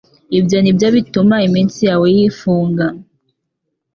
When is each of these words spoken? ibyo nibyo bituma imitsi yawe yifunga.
ibyo 0.39 0.57
nibyo 0.61 0.87
bituma 0.95 1.35
imitsi 1.47 1.81
yawe 1.89 2.07
yifunga. 2.17 2.85